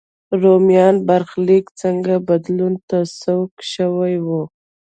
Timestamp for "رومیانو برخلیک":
0.41-1.65